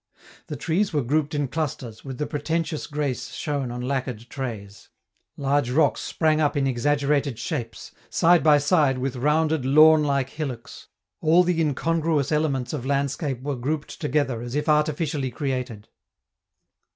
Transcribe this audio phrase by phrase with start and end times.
[0.47, 4.89] The trees were grouped in clusters, with the pretentious grace shown on lacquered trays.
[5.37, 10.87] Large rocks sprang up in exaggerated shapes, side by side with rounded, lawn like hillocks;
[11.21, 15.87] all the incongruous elements of landscape were grouped together as if artificially created.